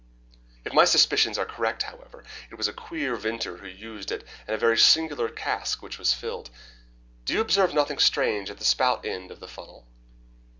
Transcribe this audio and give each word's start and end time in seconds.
If 0.65 0.73
my 0.73 0.83
suspicions 0.85 1.37
are 1.37 1.45
correct, 1.45 1.83
however, 1.83 2.23
it 2.49 2.55
was 2.55 2.67
a 2.67 2.73
queer 2.73 3.15
vintner 3.15 3.57
who 3.57 3.67
used 3.67 4.11
it, 4.11 4.25
and 4.47 4.55
a 4.55 4.57
very 4.57 4.75
singular 4.75 5.29
cask 5.29 5.83
which 5.83 5.99
was 5.99 6.11
filled. 6.11 6.49
Do 7.23 7.33
you 7.35 7.39
observe 7.41 7.75
nothing 7.75 7.99
strange 7.99 8.49
at 8.49 8.57
the 8.57 8.65
spout 8.65 9.05
end 9.05 9.29
of 9.29 9.39
the 9.39 9.47
funnel." 9.47 9.85